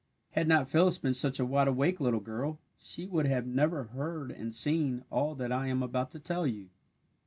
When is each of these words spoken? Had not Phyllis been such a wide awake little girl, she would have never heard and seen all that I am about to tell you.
Had 0.31 0.47
not 0.47 0.67
Phyllis 0.67 0.97
been 0.97 1.13
such 1.13 1.39
a 1.39 1.45
wide 1.45 1.67
awake 1.67 1.99
little 1.99 2.19
girl, 2.21 2.57
she 2.79 3.05
would 3.05 3.27
have 3.27 3.45
never 3.45 3.83
heard 3.83 4.31
and 4.31 4.51
seen 4.55 5.03
all 5.11 5.35
that 5.35 5.51
I 5.51 5.67
am 5.67 5.83
about 5.83 6.09
to 6.09 6.19
tell 6.19 6.47
you. 6.47 6.69